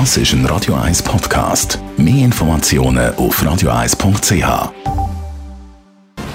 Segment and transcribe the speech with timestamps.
[0.00, 1.78] Das ist ein Radio 1 Podcast.
[1.96, 4.72] Mehr Informationen auf radio1.ch.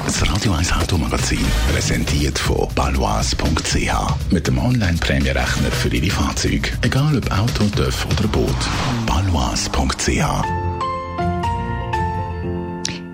[0.05, 4.31] Das Radio 1 Automagazin präsentiert von balois.ch.
[4.31, 6.69] Mit dem Online-Prämierechner für Ihre Fahrzeuge.
[6.83, 8.56] Egal ob Auto, TÜV oder Boot.
[9.06, 10.07] balois.ch.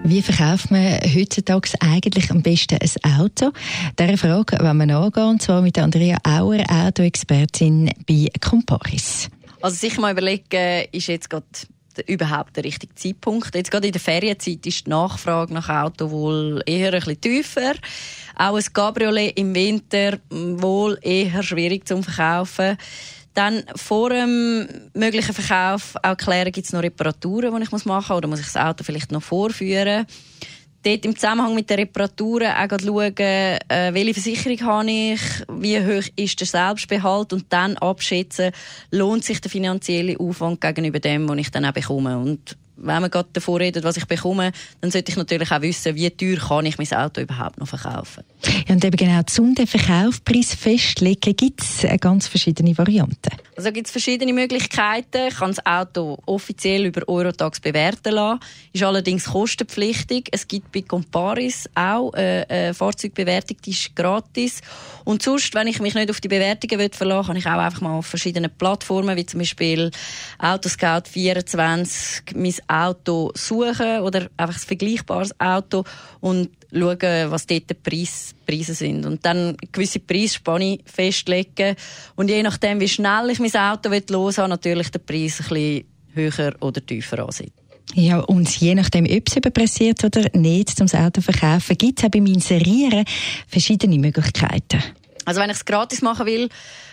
[0.04, 3.52] Wie verkauft man heutzutage eigentlich am besten ein Auto?
[3.98, 9.32] Dieser Frage wollen wir nachgehen, und zwar mit Andrea Auer, Autoexpertin bei Comparis.
[9.66, 11.48] Also sicher mal überlegen, ist jetzt gerade
[12.06, 13.56] überhaupt der richtige Zeitpunkt.
[13.56, 17.74] Jetzt gerade in der Ferienzeit ist die Nachfrage nach Auto wohl eher ein bisschen tiefer.
[18.36, 22.78] Auch ein Cabriolet im Winter wohl eher schwierig zu verkaufen.
[23.34, 28.12] Dann vor dem möglichen Verkauf auch klären, gibt es noch Reparaturen, die ich machen muss
[28.12, 30.06] oder muss ich das Auto vielleicht noch vorführen
[30.86, 33.60] dort im Zusammenhang mit den Reparaturen auch schauen, äh,
[33.94, 38.52] welche Versicherung habe ich, wie hoch ist der Selbstbehalt und dann abschätzen,
[38.92, 42.18] lohnt sich der finanzielle Aufwand gegenüber dem, was ich dann auch bekomme.
[42.18, 45.96] Und wenn man gerade davor redet, was ich bekomme, dann sollte ich natürlich auch wissen,
[45.96, 48.24] wie teuer kann ich mein Auto überhaupt noch verkaufen.
[48.68, 53.32] Ja, und eben genau zum den Verkaufspreis festlegen, gibt es ganz verschiedene Varianten.
[53.58, 55.28] Also gibt es verschiedene Möglichkeiten.
[55.30, 58.40] Ich kann das Auto offiziell über Eurotax bewerten lassen,
[58.74, 60.28] ist allerdings kostenpflichtig.
[60.32, 64.62] Es gibt bei Comparis auch eine, eine Fahrzeugbewertung, die ist gratis.
[65.06, 67.82] Und sonst, wenn ich mich nicht auf die Bewertungen verlassen will, kann ich auch einfach
[67.82, 69.92] mal auf verschiedenen Plattformen, wie zum Beispiel
[70.40, 75.84] Autoscout 24, mein Auto suchen oder einfach ein vergleichbares Auto
[76.22, 79.06] und schauen, was dort die Preis, Preise sind.
[79.06, 81.76] Und dann gewisse Preisspanne festlegen.
[82.16, 85.84] Und je nachdem, wie schnell ich mein Auto los habe, natürlich den Preis ein bisschen
[86.14, 87.54] höher oder tiefer ansieht.
[87.94, 92.10] Ja, und je nachdem, ob es überpressiert oder nicht, zum Auto verkaufen, gibt es auch
[92.10, 93.06] beim Inserieren
[93.48, 94.82] verschiedene Möglichkeiten.
[95.26, 96.50] Also wenn ich es gratis machen will,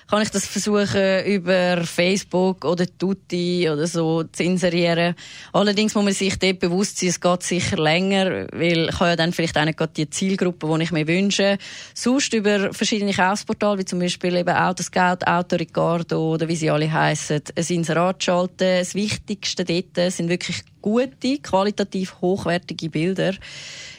[0.08, 5.14] kann ich das versuchen über Facebook oder Tutti oder so zu inserieren.
[5.52, 9.16] Allerdings muss man sich dort bewusst sein, es geht sicher länger, weil ich habe ja
[9.16, 11.56] dann vielleicht auch nicht gerade die Zielgruppe, die ich mir wünsche.
[11.94, 17.42] Sonst über verschiedene Kaufsportale, wie zum Beispiel eben Autoscout, Autoricardo oder wie sie alle heißen,
[17.56, 18.78] ein Inserat schalten.
[18.78, 23.32] Das Wichtigste dort sind wirklich gute, qualitativ hochwertige Bilder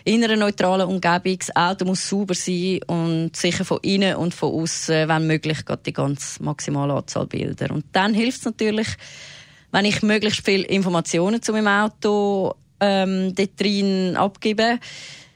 [0.04, 1.38] in einer neutralen Umgebung.
[1.40, 5.94] Das Auto muss sauber sein und sicher von innen und von außen, wenn möglich, die
[5.94, 7.72] ganz maximale Anzahl Bilder.
[7.72, 8.88] Und dann hilft es natürlich,
[9.72, 14.80] wenn ich möglichst viele Informationen zu meinem Auto ähm, dort drin abgebe.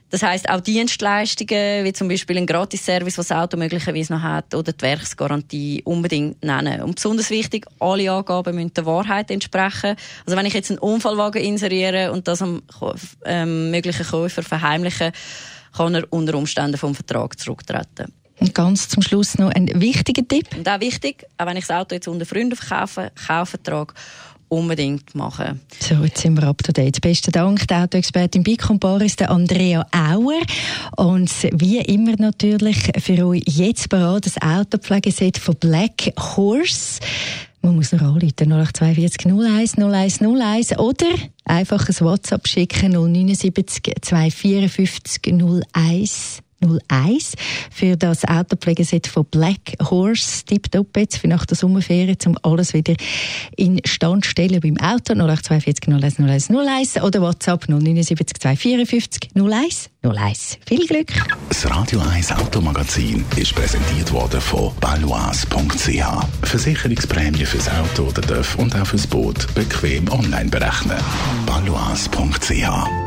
[0.09, 4.56] Das heißt auch Dienstleistungen, wie zum Beispiel ein Gratisservice, was das Auto möglicherweise noch hat,
[4.56, 6.81] oder die Werksgarantie unbedingt nennen.
[6.81, 9.97] Und besonders wichtig, alle Angaben müssen der Wahrheit entsprechen.
[10.26, 12.62] Also wenn ich jetzt einen Unfallwagen inseriere und das am
[13.26, 15.12] ähm, möglichen Käufer verheimliche,
[15.76, 18.14] kann er unter Umständen vom Vertrag zurücktreten.
[18.40, 20.48] Und ganz zum Schluss noch ein wichtiger Tipp.
[20.56, 23.94] Und auch wichtig, auch wenn ich das Auto jetzt unter Freunden verkaufe, Kaufvertrag
[24.50, 25.59] unbedingt machen.
[25.80, 27.02] So, jetzt sind wir up to date.
[27.02, 30.42] Besten Dank, der Autoexpertin bei Comparis, der Andrea Auer.
[30.96, 37.00] Und wie immer natürlich für euch jetzt bereit das Autopflegeset von Black Horse.
[37.62, 41.08] Man muss noch anrufen, 0842 01 01 01 oder
[41.44, 45.22] einfach ein WhatsApp schicken, 079 254
[45.74, 46.44] 01
[46.89, 47.33] 01
[47.72, 50.45] für das Autopflegeset von Black Horse.
[50.45, 52.95] Tipptopp jetzt für nach der Sommerferien, um alles wieder
[53.55, 55.13] in Stand zu stellen beim Auto.
[55.13, 60.59] 0842 01 01 01 oder WhatsApp 079 254 01 01.
[60.66, 61.13] Viel Glück!
[61.50, 66.25] Das Radio 1 Automagazin ist präsentiert worden von balois.ch.
[66.44, 70.97] Versicherungsprämie fürs Auto oder TÜV und auch fürs Boot bequem online berechnen.
[71.45, 73.06] balois.ch